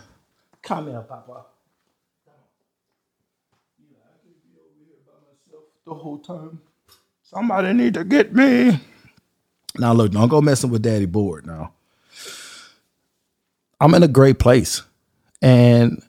Come 0.64 0.88
here, 0.88 1.02
Papa. 1.02 1.46
The 5.86 5.94
whole 5.94 6.18
time. 6.18 6.62
Somebody 7.22 7.74
need 7.74 7.94
to 7.94 8.04
get 8.04 8.34
me. 8.34 8.80
Now, 9.78 9.94
look, 9.94 10.12
don't 10.12 10.30
go 10.30 10.42
messing 10.42 10.72
with 10.72 10.82
Daddy 10.82 11.06
Board 11.06 11.46
now. 11.46 11.74
I'm 13.80 13.94
in 13.94 14.04
a 14.04 14.08
great 14.08 14.40
place. 14.40 14.82
And 15.42 16.02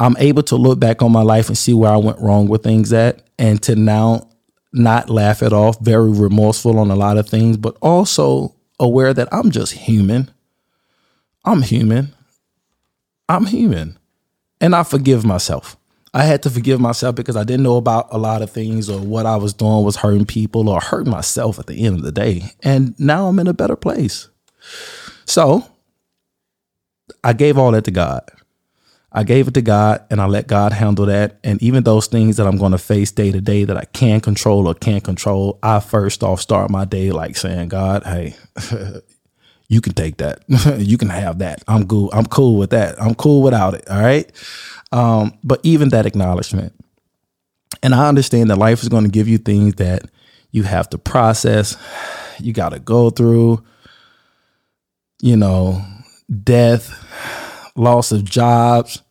I'm 0.00 0.16
able 0.18 0.42
to 0.44 0.56
look 0.56 0.80
back 0.80 1.02
on 1.02 1.12
my 1.12 1.22
life 1.22 1.48
and 1.48 1.56
see 1.56 1.72
where 1.72 1.92
I 1.92 1.96
went 1.96 2.18
wrong 2.18 2.48
with 2.48 2.62
things 2.62 2.92
at, 2.92 3.22
and 3.38 3.62
to 3.62 3.76
now 3.76 4.28
not 4.72 5.08
laugh 5.08 5.42
it 5.42 5.52
off, 5.52 5.78
very 5.80 6.10
remorseful 6.10 6.78
on 6.78 6.90
a 6.90 6.96
lot 6.96 7.16
of 7.16 7.28
things, 7.28 7.56
but 7.56 7.76
also 7.80 8.54
aware 8.80 9.14
that 9.14 9.28
I'm 9.32 9.50
just 9.50 9.72
human. 9.72 10.30
I'm 11.44 11.62
human. 11.62 12.12
I'm 13.28 13.46
human. 13.46 13.98
And 14.60 14.74
I 14.74 14.82
forgive 14.82 15.24
myself. 15.24 15.76
I 16.14 16.24
had 16.24 16.42
to 16.44 16.50
forgive 16.50 16.80
myself 16.80 17.14
because 17.14 17.36
I 17.36 17.44
didn't 17.44 17.64
know 17.64 17.76
about 17.76 18.08
a 18.10 18.18
lot 18.18 18.42
of 18.42 18.50
things 18.50 18.88
or 18.88 19.00
what 19.00 19.26
I 19.26 19.36
was 19.36 19.52
doing 19.52 19.84
was 19.84 19.96
hurting 19.96 20.26
people 20.26 20.68
or 20.68 20.80
hurting 20.80 21.10
myself 21.10 21.58
at 21.58 21.66
the 21.66 21.84
end 21.84 21.96
of 21.96 22.02
the 22.02 22.12
day. 22.12 22.52
And 22.62 22.98
now 22.98 23.26
I'm 23.26 23.38
in 23.38 23.46
a 23.48 23.52
better 23.54 23.76
place. 23.76 24.28
So 25.26 25.66
I 27.22 27.32
gave 27.32 27.58
all 27.58 27.72
that 27.72 27.84
to 27.84 27.90
God. 27.90 28.30
I 29.12 29.24
gave 29.24 29.48
it 29.48 29.54
to 29.54 29.62
God 29.62 30.04
and 30.10 30.20
I 30.20 30.26
let 30.26 30.46
God 30.46 30.72
handle 30.72 31.06
that. 31.06 31.38
And 31.42 31.62
even 31.62 31.84
those 31.84 32.06
things 32.06 32.36
that 32.36 32.46
I'm 32.46 32.58
going 32.58 32.72
to 32.72 32.78
face 32.78 33.10
day 33.12 33.32
to 33.32 33.40
day 33.40 33.64
that 33.64 33.76
I 33.76 33.84
can 33.86 34.20
control 34.20 34.68
or 34.68 34.74
can't 34.74 35.04
control, 35.04 35.58
I 35.62 35.80
first 35.80 36.22
off 36.22 36.40
start 36.40 36.70
my 36.70 36.84
day 36.84 37.12
like 37.12 37.36
saying, 37.36 37.68
God, 37.68 38.02
hey, 38.04 38.34
you 39.68 39.80
can 39.80 39.94
take 39.94 40.18
that. 40.18 40.42
you 40.78 40.98
can 40.98 41.08
have 41.08 41.38
that. 41.38 41.62
I'm 41.66 41.86
cool. 41.86 42.10
I'm 42.12 42.26
cool 42.26 42.56
with 42.56 42.70
that. 42.70 43.00
I'm 43.00 43.14
cool 43.14 43.42
without 43.42 43.74
it. 43.74 43.88
All 43.88 44.00
right. 44.00 44.30
Um, 44.92 45.38
but 45.42 45.60
even 45.62 45.90
that 45.90 46.06
acknowledgement. 46.06 46.72
And 47.82 47.94
I 47.94 48.08
understand 48.08 48.50
that 48.50 48.58
life 48.58 48.82
is 48.82 48.88
going 48.88 49.04
to 49.04 49.10
give 49.10 49.28
you 49.28 49.38
things 49.38 49.74
that 49.74 50.02
you 50.50 50.62
have 50.62 50.88
to 50.90 50.98
process, 50.98 51.76
you 52.38 52.52
got 52.52 52.70
to 52.70 52.78
go 52.78 53.10
through, 53.10 53.62
you 55.20 55.36
know, 55.36 55.84
death, 56.42 56.92
loss 57.76 58.12
of 58.12 58.24
jobs, 58.24 59.02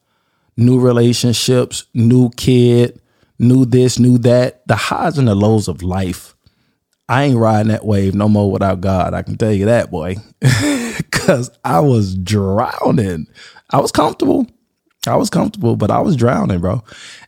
new 0.58 0.80
relationships, 0.80 1.86
new 1.94 2.30
kid, 2.32 3.00
new 3.38 3.66
this, 3.66 4.00
new 4.00 4.18
that, 4.20 4.66
the 4.68 4.76
highs 4.76 5.18
and 5.18 5.28
the 5.28 5.36
lows 5.36 5.68
of 5.68 5.84
life. 5.84 6.36
I 7.08 7.26
ain't 7.26 7.38
riding 7.38 7.72
that 7.72 7.86
wave 7.86 8.16
no 8.16 8.28
more 8.28 8.52
without 8.52 8.82
God. 8.82 9.14
I 9.14 9.22
can 9.22 9.38
tell 9.38 9.54
you 9.54 9.66
that, 9.66 9.92
boy. 9.92 10.16
Cause 11.12 11.52
I 11.64 11.80
was 11.80 12.16
drowning. 12.16 13.28
I 13.70 13.80
was 13.80 13.92
comfortable. 13.92 14.48
I 15.08 15.16
was 15.16 15.30
comfortable, 15.30 15.76
but 15.76 15.92
I 15.92 16.00
was 16.00 16.16
drowning, 16.16 16.60
bro. 16.60 16.84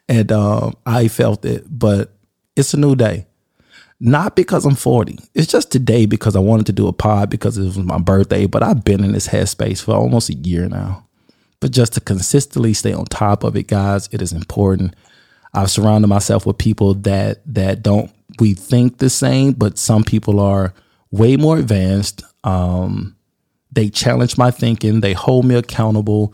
And 0.09 0.31
um, 0.31 0.75
I 0.85 1.07
felt 1.07 1.45
it. 1.45 1.65
But 1.69 2.13
it's 2.55 2.73
a 2.73 2.77
new 2.77 2.95
day. 2.95 3.25
Not 3.99 4.35
because 4.35 4.65
I'm 4.65 4.75
40. 4.75 5.17
It's 5.33 5.51
just 5.51 5.71
today 5.71 6.05
because 6.05 6.35
I 6.35 6.39
wanted 6.39 6.67
to 6.67 6.71
do 6.73 6.87
a 6.87 6.93
pod 6.93 7.29
because 7.29 7.57
it 7.57 7.63
was 7.63 7.77
my 7.77 7.97
birthday. 7.97 8.45
But 8.45 8.63
I've 8.63 8.83
been 8.83 9.03
in 9.03 9.11
this 9.11 9.27
headspace 9.27 9.81
for 9.81 9.95
almost 9.95 10.29
a 10.29 10.35
year 10.35 10.67
now 10.67 11.07
but 11.59 11.71
just 11.71 11.93
to 11.93 12.01
consistently 12.01 12.73
stay 12.73 12.93
on 12.93 13.05
top 13.05 13.43
of 13.43 13.55
it, 13.55 13.67
guys, 13.67 14.09
it 14.11 14.21
is 14.21 14.31
important. 14.31 14.95
I've 15.53 15.71
surrounded 15.71 16.07
myself 16.07 16.45
with 16.45 16.57
people 16.57 16.93
that 16.95 17.41
that 17.53 17.81
don't 17.81 18.11
we 18.39 18.53
think 18.53 18.97
the 18.97 19.09
same, 19.09 19.53
but 19.53 19.77
some 19.77 20.03
people 20.03 20.39
are 20.39 20.73
way 21.11 21.37
more 21.37 21.57
advanced. 21.57 22.21
Um, 22.43 23.15
they 23.71 23.89
challenge 23.89 24.37
my 24.37 24.51
thinking. 24.51 25.01
They 25.01 25.13
hold 25.13 25.45
me 25.45 25.55
accountable, 25.55 26.33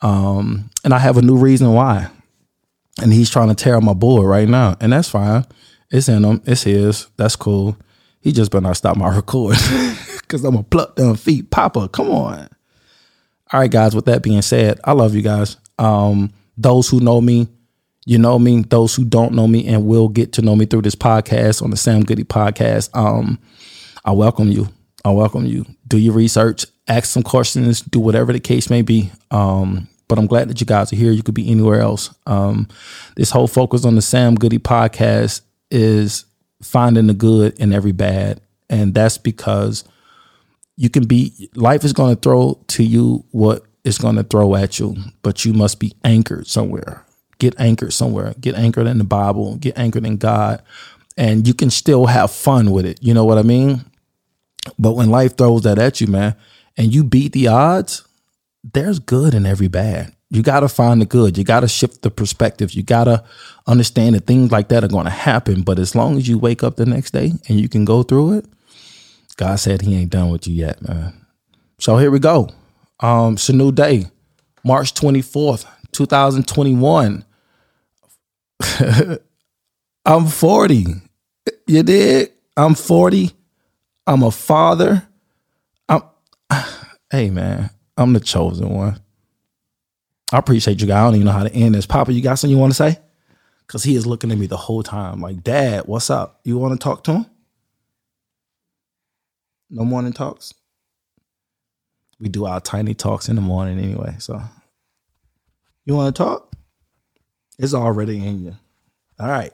um, 0.00 0.70
and 0.84 0.92
I 0.92 0.98
have 0.98 1.16
a 1.16 1.22
new 1.22 1.36
reason 1.36 1.72
why. 1.72 2.08
And 3.02 3.12
he's 3.12 3.28
trying 3.28 3.48
to 3.48 3.54
tear 3.54 3.80
my 3.80 3.92
board 3.92 4.26
right 4.26 4.48
now, 4.48 4.76
and 4.80 4.92
that's 4.92 5.10
fine. 5.10 5.44
It's 5.90 6.08
in 6.08 6.24
him. 6.24 6.42
It's 6.46 6.62
his. 6.62 7.08
That's 7.16 7.36
cool. 7.36 7.76
He 8.20 8.32
just 8.32 8.50
better 8.50 8.62
not 8.62 8.76
stop 8.76 8.96
my 8.96 9.08
record 9.14 9.56
because 10.20 10.44
I'm 10.44 10.52
gonna 10.52 10.64
pluck 10.64 10.96
them 10.96 11.14
feet. 11.16 11.50
Papa, 11.50 11.88
come 11.88 12.10
on. 12.10 12.48
All 13.52 13.60
right, 13.60 13.70
guys. 13.70 13.94
With 13.94 14.06
that 14.06 14.22
being 14.22 14.42
said, 14.42 14.80
I 14.82 14.92
love 14.92 15.14
you 15.14 15.22
guys. 15.22 15.56
Um, 15.78 16.32
those 16.56 16.88
who 16.88 17.00
know 17.00 17.20
me, 17.20 17.48
you 18.06 18.18
know 18.18 18.38
me. 18.38 18.62
Those 18.62 18.94
who 18.94 19.04
don't 19.04 19.34
know 19.34 19.46
me 19.46 19.66
and 19.68 19.86
will 19.86 20.08
get 20.08 20.32
to 20.34 20.42
know 20.42 20.56
me 20.56 20.66
through 20.66 20.82
this 20.82 20.96
podcast 20.96 21.62
on 21.62 21.70
the 21.70 21.76
Sam 21.76 22.02
Goodie 22.02 22.24
podcast, 22.24 22.90
um, 22.96 23.38
I 24.04 24.12
welcome 24.12 24.50
you. 24.50 24.68
I 25.04 25.10
welcome 25.10 25.46
you. 25.46 25.66
Do 25.86 25.98
your 25.98 26.14
research, 26.14 26.66
ask 26.88 27.06
some 27.06 27.22
questions, 27.22 27.80
do 27.80 28.00
whatever 28.00 28.32
the 28.32 28.40
case 28.40 28.70
may 28.70 28.82
be. 28.82 29.10
Um, 29.30 29.88
but 30.08 30.18
I'm 30.18 30.26
glad 30.26 30.48
that 30.48 30.60
you 30.60 30.66
guys 30.66 30.92
are 30.92 30.96
here. 30.96 31.10
You 31.10 31.22
could 31.22 31.34
be 31.34 31.50
anywhere 31.50 31.80
else. 31.80 32.14
Um, 32.26 32.68
this 33.16 33.30
whole 33.30 33.48
focus 33.48 33.84
on 33.84 33.96
the 33.96 34.02
Sam 34.02 34.36
Goodie 34.36 34.58
podcast 34.58 35.40
is 35.70 36.24
finding 36.62 37.08
the 37.08 37.14
good 37.14 37.58
in 37.58 37.72
every 37.72 37.92
bad, 37.92 38.40
and 38.70 38.94
that's 38.94 39.18
because 39.18 39.84
you 40.76 40.88
can 40.88 41.06
be 41.06 41.50
life 41.54 41.84
is 41.84 41.92
going 41.92 42.14
to 42.14 42.20
throw 42.20 42.60
to 42.68 42.84
you 42.84 43.24
what 43.30 43.64
it's 43.84 43.98
going 43.98 44.16
to 44.16 44.22
throw 44.22 44.54
at 44.54 44.78
you, 44.78 44.96
but 45.22 45.44
you 45.44 45.52
must 45.52 45.80
be 45.80 45.92
anchored 46.04 46.46
somewhere. 46.46 47.04
Get 47.38 47.58
anchored 47.58 47.92
somewhere. 47.92 48.34
Get 48.40 48.54
anchored 48.54 48.86
in 48.86 48.98
the 48.98 49.04
Bible. 49.04 49.56
Get 49.56 49.76
anchored 49.76 50.06
in 50.06 50.16
God, 50.18 50.62
and 51.16 51.46
you 51.46 51.54
can 51.54 51.70
still 51.70 52.06
have 52.06 52.30
fun 52.30 52.70
with 52.70 52.86
it. 52.86 53.02
You 53.02 53.12
know 53.12 53.24
what 53.24 53.38
I 53.38 53.42
mean? 53.42 53.84
But 54.78 54.92
when 54.92 55.10
life 55.10 55.36
throws 55.36 55.62
that 55.62 55.78
at 55.78 56.00
you, 56.00 56.06
man, 56.06 56.36
and 56.76 56.94
you 56.94 57.04
beat 57.04 57.32
the 57.32 57.48
odds, 57.48 58.06
there's 58.62 58.98
good 58.98 59.34
in 59.34 59.46
every 59.46 59.68
bad. 59.68 60.12
You 60.30 60.42
got 60.42 60.60
to 60.60 60.68
find 60.68 61.00
the 61.00 61.06
good. 61.06 61.38
You 61.38 61.44
got 61.44 61.60
to 61.60 61.68
shift 61.68 62.02
the 62.02 62.10
perspective. 62.10 62.72
You 62.72 62.82
got 62.82 63.04
to 63.04 63.24
understand 63.66 64.16
that 64.16 64.26
things 64.26 64.50
like 64.50 64.68
that 64.68 64.82
are 64.82 64.88
going 64.88 65.04
to 65.04 65.10
happen. 65.10 65.62
But 65.62 65.78
as 65.78 65.94
long 65.94 66.16
as 66.16 66.28
you 66.28 66.38
wake 66.38 66.64
up 66.64 66.76
the 66.76 66.86
next 66.86 67.12
day 67.12 67.32
and 67.48 67.60
you 67.60 67.68
can 67.68 67.84
go 67.84 68.02
through 68.02 68.38
it, 68.38 68.46
God 69.36 69.56
said 69.56 69.82
he 69.82 69.94
ain't 69.94 70.10
done 70.10 70.30
with 70.30 70.48
you 70.48 70.54
yet, 70.54 70.82
man. 70.82 71.26
So 71.78 71.96
here 71.98 72.10
we 72.10 72.18
go. 72.18 72.48
Um, 73.00 73.34
it's 73.34 73.48
a 73.48 73.52
new 73.52 73.70
day, 73.70 74.06
March 74.64 74.94
24th, 74.94 75.66
2021. 75.92 77.24
I'm 80.06 80.26
40. 80.26 80.86
You 81.66 81.82
did? 81.82 82.32
I'm 82.56 82.74
40. 82.74 83.30
I'm 84.06 84.22
a 84.22 84.30
father. 84.30 85.06
Hey 87.10 87.30
man, 87.30 87.70
I'm 87.96 88.12
the 88.14 88.20
chosen 88.20 88.68
one. 88.68 89.00
I 90.32 90.38
appreciate 90.38 90.80
you 90.80 90.88
guys. 90.88 90.96
I 90.96 91.04
don't 91.04 91.14
even 91.14 91.26
know 91.26 91.32
how 91.32 91.44
to 91.44 91.54
end 91.54 91.76
this. 91.76 91.86
Papa, 91.86 92.12
you 92.12 92.20
got 92.20 92.34
something 92.34 92.54
you 92.56 92.60
want 92.60 92.72
to 92.72 92.76
say? 92.76 92.98
Cause 93.68 93.84
he 93.84 93.94
is 93.94 94.06
looking 94.06 94.32
at 94.32 94.38
me 94.38 94.46
the 94.46 94.56
whole 94.56 94.82
time, 94.82 95.20
like, 95.20 95.42
Dad, 95.44 95.84
what's 95.86 96.10
up? 96.10 96.40
You 96.44 96.58
want 96.58 96.78
to 96.78 96.82
talk 96.82 97.04
to 97.04 97.12
him? 97.12 97.26
No 99.70 99.84
morning 99.84 100.12
talks. 100.12 100.52
We 102.20 102.28
do 102.28 102.46
our 102.46 102.60
tiny 102.60 102.94
talks 102.94 103.28
in 103.28 103.36
the 103.36 103.42
morning 103.42 103.78
anyway. 103.78 104.16
So 104.18 104.40
you 105.84 105.94
want 105.94 106.14
to 106.14 106.22
talk? 106.22 106.54
It's 107.58 107.74
already 107.74 108.24
in 108.26 108.44
you. 108.44 108.56
All 109.18 109.28
right. 109.28 109.52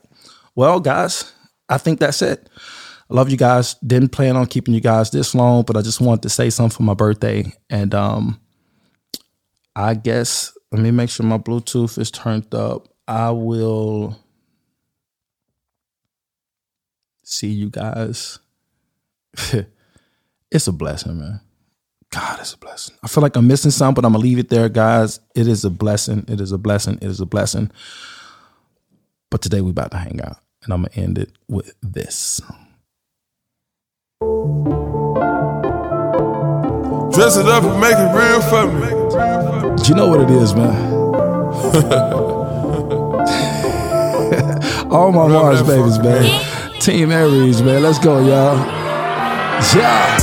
Well, 0.55 0.81
guys, 0.81 1.33
I 1.69 1.79
think 1.79 2.01
that's 2.01 2.23
it. 2.23 2.49
I 3.13 3.15
love 3.15 3.29
you 3.29 3.37
guys. 3.37 3.75
Didn't 3.75 4.09
plan 4.09 4.37
on 4.37 4.47
keeping 4.47 4.73
you 4.73 4.81
guys 4.81 5.11
this 5.11 5.35
long, 5.35 5.65
but 5.65 5.77
I 5.77 5.83
just 5.83 6.01
wanted 6.01 6.23
to 6.23 6.31
say 6.31 6.49
something 6.49 6.75
for 6.75 6.83
my 6.83 6.95
birthday. 6.95 7.45
And 7.69 7.95
um 7.95 8.41
I 9.77 9.95
guess 9.95 10.57
let 10.71 10.81
me 10.81 10.91
make 10.91 11.11
sure 11.11 11.27
my 11.27 11.37
Bluetooth 11.37 11.99
is 11.99 12.11
turned 12.11 12.55
up. 12.55 12.89
I 13.07 13.31
will 13.31 14.19
see 17.23 17.49
you 17.49 17.69
guys 17.69 18.39
it's 20.51 20.67
a 20.67 20.73
blessing, 20.73 21.19
man. 21.19 21.41
God, 22.11 22.41
it's 22.41 22.55
a 22.55 22.59
blessing. 22.59 22.97
I 23.03 23.09
feel 23.09 23.23
like 23.23 23.37
I'm 23.37 23.47
missing 23.47 23.71
something, 23.71 23.95
but 23.95 24.07
I'm 24.07 24.13
gonna 24.13 24.23
leave 24.23 24.39
it 24.39 24.49
there, 24.49 24.69
guys. 24.69 25.21
It 25.35 25.49
is 25.49 25.65
a 25.65 25.71
blessing. 25.71 26.25
It 26.29 26.41
is 26.41 26.53
a 26.53 26.59
blessing. 26.59 26.97
It 26.97 27.09
is 27.09 27.21
a 27.21 27.27
blessing. 27.27 27.71
But 29.31 29.43
today 29.43 29.61
we 29.63 29.71
about 29.71 29.91
to 29.93 29.97
hang 29.99 30.21
out, 30.23 30.39
and 30.65 30.73
I'm 30.73 30.83
gonna 30.83 30.95
end 30.95 31.19
it 31.19 31.31
with 31.49 31.75
this. 31.83 32.41
Dress 37.15 37.37
it 37.37 37.47
up 37.47 37.63
and 37.65 37.79
make 37.79 37.95
it 37.95 38.11
real 38.17 38.41
for 38.41 38.67
me. 38.73 38.89
Do 39.77 39.83
you 39.89 39.95
know 39.95 40.09
what 40.09 40.21
it 40.23 40.31
is, 40.31 40.55
man? 40.55 40.73
All 44.91 45.13
my 45.13 45.29
Mars 45.29 45.63
babies, 45.63 45.99
man. 45.99 46.25
Team 46.81 47.13
Aries, 47.13 47.61
man. 47.63 47.83
Let's 47.83 47.99
go, 47.99 48.19
y'all. 48.19 48.57
Yeah. 49.77 50.17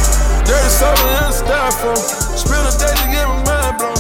Dirty 0.46 0.69
soda 0.69 1.25
and 1.25 1.34
styrofoam. 1.34 1.98
Spend 2.38 2.65
a 2.65 2.72
day 2.77 2.89
to 2.89 3.08
get 3.13 3.27
my 3.27 3.36
mind 3.46 3.77
blown. 3.77 3.93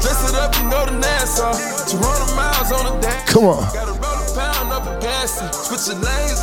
Dress 0.00 0.22
it 0.30 0.36
up 0.38 0.54
and 0.56 0.70
go 0.70 0.86
to 0.86 0.92
Nassau. 0.98 1.52
200 1.90 2.36
miles 2.36 2.70
on 2.72 2.84
the 2.86 2.94
dash. 3.00 3.28
Come 3.28 3.44
on. 3.44 3.62
Got 3.74 3.88
a 3.88 3.92
roll 3.98 4.20
a 4.22 4.24
pound 4.38 4.72
up 4.72 4.86
a 4.86 4.98
gas. 5.00 5.40
Switching 5.66 6.00
lanes 6.00 6.35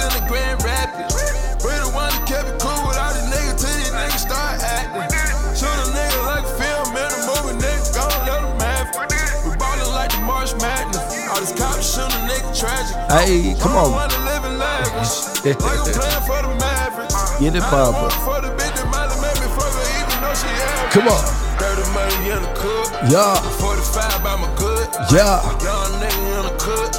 fuck 19.54 19.70
her 19.70 19.86
even 20.02 20.18
though 20.18 20.34
she 20.34 20.50
average. 20.50 20.98
Come 20.98 21.08
on. 21.14 21.22
Dirty 21.62 21.86
money 21.94 22.34
in 22.34 22.42
the 22.42 22.50
cook. 22.58 22.90
Yeah. 23.06 23.38
45 23.62 24.24
by 24.26 24.34
my 24.42 24.50
good. 24.58 24.90
Yeah. 25.14 25.46
Young 25.62 25.94
nigga 26.02 26.42
in 26.42 26.44
the 26.50 26.56
cook. 26.58 26.90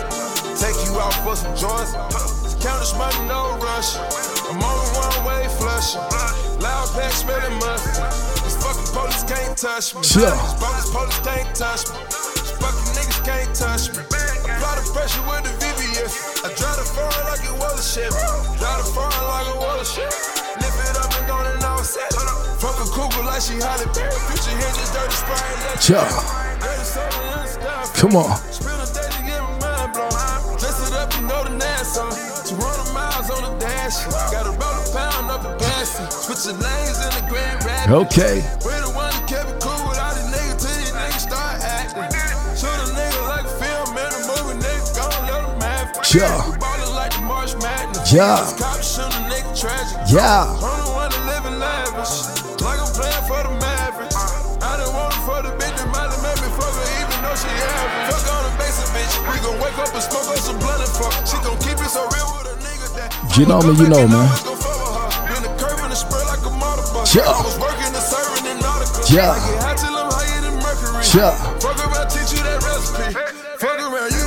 Take 0.55 0.79
you 0.87 0.95
out 1.03 1.19
for 1.27 1.35
some 1.35 1.51
joints. 1.59 1.99
Count 2.63 2.79
this 2.79 2.95
money, 2.95 3.19
no 3.27 3.59
rush. 3.59 3.99
I'm 4.47 4.63
on 4.63 4.71
the 4.71 4.89
one 4.95 5.19
way 5.27 5.51
flush. 5.59 5.99
Loud 6.63 6.95
pack 6.95 7.11
smelling 7.11 7.59
mustard. 7.59 8.07
These 8.47 8.63
fucking 8.63 8.87
police 8.95 9.25
can't 9.27 9.59
touch 9.59 9.99
me. 9.99 10.07
These 10.07 10.55
bogus 10.63 10.95
police 10.95 11.19
can't 11.27 11.51
touch 11.59 11.91
me. 11.91 11.99
These 12.07 12.55
fucking 12.63 12.91
niggas 12.95 13.21
can't 13.27 13.51
touch 13.51 13.91
me. 13.91 14.03
Apply 14.47 14.79
the 14.79 14.87
pressure 14.95 15.27
with 15.27 15.43
the 15.43 15.65
VVS. 15.95 16.45
I 16.45 16.55
drive 16.55 16.77
the 16.77 16.85
foreign 16.85 17.27
like 17.27 17.45
it 17.45 17.55
was 17.59 17.79
a 17.79 17.87
Chevy. 17.87 18.19
Drive 18.59 18.85
the 18.85 18.91
foreign 18.91 19.25
like 19.31 19.49
it 19.49 19.59
was 19.59 19.79
a 19.79 19.95
Chevy. 19.95 20.19
Lift 20.59 20.79
it 20.83 20.97
up 20.99 21.11
and 21.15 21.27
go 21.27 21.37
and 21.39 21.65
all 21.65 21.85
set. 21.85 22.13
Fuck 22.59 22.79
a 22.83 22.87
cougar 22.91 23.23
like 23.25 23.43
she 23.43 23.55
Halle 23.63 23.87
Berry. 23.95 24.19
Future 24.27 24.55
spray. 25.15 25.95
Yeah. 25.95 26.09
Dirty 26.61 26.85
soda 26.85 27.19
and. 27.39 27.95
Come 27.95 28.17
on. 28.17 28.37
Spend 28.51 28.81
a 28.81 28.87
day 28.91 29.07
to 29.07 29.23
get 29.23 29.41
my 29.43 29.59
mind 29.63 29.93
blown. 29.93 30.59
Dress 30.59 30.79
it 30.89 30.95
up 30.95 31.15
and 31.15 31.29
go 31.29 31.45
to 31.45 31.53
Nassau. 31.55 32.11
200 32.45 32.93
miles 32.93 33.31
on 33.31 33.43
the 33.43 33.53
dash. 33.59 34.05
Got 34.33 34.47
a 34.47 34.51
roll 34.51 34.75
a 34.75 34.85
pound 34.93 35.31
up 35.31 35.45
a 35.45 35.59
gas. 35.59 35.95
Switching 36.27 36.59
lanes 36.59 36.99
in 37.05 37.13
the 37.15 37.25
Grand 37.31 37.65
Rapids. 37.65 38.19
Okay. 38.19 38.43
Yeah. 46.15 46.47
Yeah. 48.13 48.39
Yeah. 50.13 50.47
You 63.37 63.47
know 63.47 63.61
me, 63.63 63.75
you 63.75 63.89
know, 63.89 64.07
man. 64.07 64.31
Yeah. 67.13 67.35
Yeah. 69.11 69.35
Yeah. 71.15 71.35
Fuck 71.59 71.79
around, 71.79 72.09
teach 72.11 72.33
you 72.33 72.43
that 72.45 72.63
recipe. 72.63 73.13
Fuck 73.59 73.79
around, 73.81 74.13
you 74.13 74.24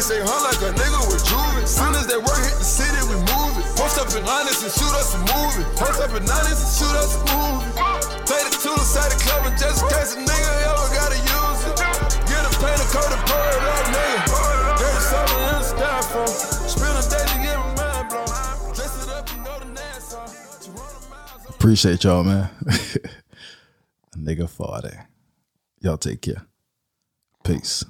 Me 0.00 0.04
say 0.16 0.24
like 0.24 0.56
a 0.64 0.72
nigga 0.80 1.00
with 1.12 1.20
juvie. 1.28 1.68
Soon 1.68 1.92
as 1.92 2.06
that 2.08 2.16
work 2.16 2.40
hit 2.40 2.56
the 2.56 2.64
city, 2.64 2.96
we 3.12 3.20
move 3.20 3.52
it. 3.60 3.68
Post 3.76 4.00
up 4.00 4.08
in 4.16 4.24
honest 4.24 4.64
and 4.64 4.72
shoot 4.72 4.88
us 4.96 5.12
a 5.12 5.20
movie. 5.28 5.60
Post 5.76 6.00
up 6.00 6.08
in 6.16 6.24
honest 6.24 6.64
and 6.64 6.72
shoot 6.72 6.96
us 6.96 7.20
a 7.20 7.36
movie. 7.36 7.68
To 8.64 8.70
the 8.72 8.80
side 8.80 9.12
of 9.12 9.20
club 9.20 9.44
and 9.44 9.56
just 9.60 9.84
in 9.84 9.92
case 9.92 10.16
a 10.16 10.24
nigga 10.24 10.52
ever 10.72 10.88
gotta 10.96 11.20
use 11.20 11.60
it. 11.68 11.76
Get 12.32 12.40
a 12.40 12.52
paint, 12.64 12.80
a 12.80 12.86
coat, 12.88 13.12
and 13.12 13.24
pour 13.28 13.44
it 13.44 13.60
up, 13.60 13.84
nigga. 13.92 14.80
Dirty 14.80 15.02
soda 15.04 15.36
in 15.36 15.56
the 15.60 15.68
styrofoam. 15.68 16.32
Spend 16.64 16.96
a 16.96 17.04
day 17.04 17.24
to 17.28 17.36
get 17.44 17.56
my 17.60 17.68
mind 17.76 18.08
blown. 18.08 18.72
Dress 18.72 19.04
it 19.04 19.12
up 19.12 19.28
and 19.36 19.44
go 19.44 19.52
to 19.60 19.68
Nassau. 19.68 20.24
200 20.64 21.10
miles 21.12 21.44
on 21.44 21.52
Appreciate 21.52 22.04
y'all, 22.04 22.24
man. 22.24 22.48
Nigga 24.16 24.48
40. 24.48 24.96
Y'all 25.84 25.98
take 25.98 26.22
care. 26.22 26.46
Peace. 27.44 27.84